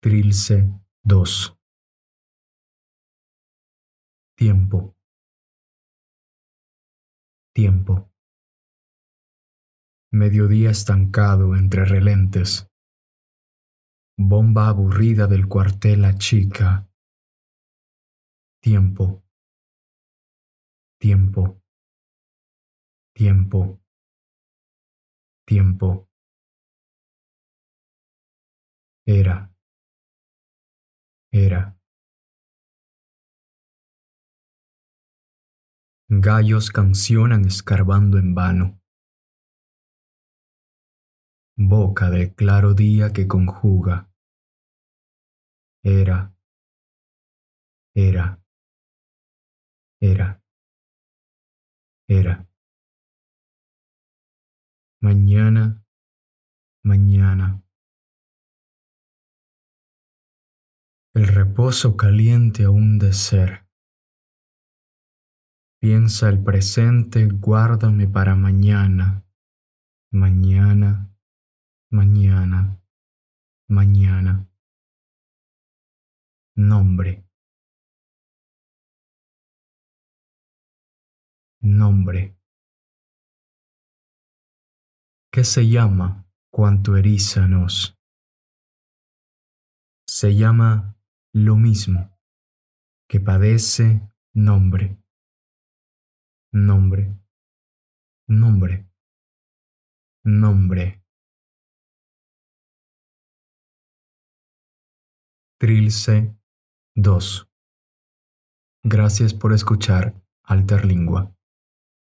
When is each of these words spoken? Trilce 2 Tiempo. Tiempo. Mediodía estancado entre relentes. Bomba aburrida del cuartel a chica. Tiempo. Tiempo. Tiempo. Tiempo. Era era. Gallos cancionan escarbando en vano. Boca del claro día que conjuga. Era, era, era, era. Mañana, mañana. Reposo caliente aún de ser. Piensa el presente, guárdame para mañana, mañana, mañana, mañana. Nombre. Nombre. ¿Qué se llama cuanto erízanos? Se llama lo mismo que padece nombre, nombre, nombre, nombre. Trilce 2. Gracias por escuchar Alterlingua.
Trilce 0.00 0.62
2 1.02 1.58
Tiempo. 4.36 4.94
Tiempo. 7.52 8.08
Mediodía 10.12 10.70
estancado 10.70 11.56
entre 11.56 11.84
relentes. 11.84 12.70
Bomba 14.16 14.68
aburrida 14.68 15.26
del 15.26 15.48
cuartel 15.48 16.04
a 16.04 16.16
chica. 16.16 16.88
Tiempo. 18.62 19.24
Tiempo. 21.00 21.60
Tiempo. 23.12 23.80
Tiempo. 25.44 26.08
Era 29.04 29.57
era. 31.32 31.78
Gallos 36.10 36.70
cancionan 36.70 37.44
escarbando 37.44 38.18
en 38.18 38.34
vano. 38.34 38.80
Boca 41.56 42.08
del 42.08 42.34
claro 42.34 42.72
día 42.72 43.12
que 43.12 43.26
conjuga. 43.26 44.10
Era, 45.82 46.34
era, 47.94 48.40
era, 50.00 50.42
era. 52.08 52.48
Mañana, 55.00 55.84
mañana. 56.82 57.67
Reposo 61.28 61.96
caliente 61.96 62.64
aún 62.64 62.98
de 62.98 63.12
ser. 63.12 63.66
Piensa 65.80 66.28
el 66.28 66.42
presente, 66.42 67.26
guárdame 67.26 68.08
para 68.08 68.34
mañana, 68.34 69.24
mañana, 70.10 71.14
mañana, 71.90 72.82
mañana. 73.68 74.48
Nombre. 76.56 77.24
Nombre. 81.60 82.36
¿Qué 85.30 85.44
se 85.44 85.68
llama 85.68 86.26
cuanto 86.50 86.96
erízanos? 86.96 87.96
Se 90.08 90.34
llama 90.34 90.97
lo 91.32 91.56
mismo 91.56 92.16
que 93.08 93.20
padece 93.20 94.00
nombre, 94.34 95.02
nombre, 96.52 97.18
nombre, 98.26 98.90
nombre. 100.24 101.02
Trilce 105.60 106.36
2. 106.94 107.50
Gracias 108.84 109.34
por 109.34 109.52
escuchar 109.52 110.14
Alterlingua. 110.44 111.37